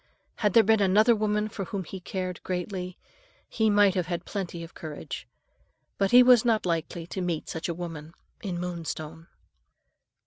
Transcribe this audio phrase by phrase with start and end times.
[0.37, 2.97] Had there been another woman for whom he cared greatly,
[3.47, 5.27] he might have had plenty of courage;
[5.99, 9.27] but he was not likely to meet such a woman in Moonstone.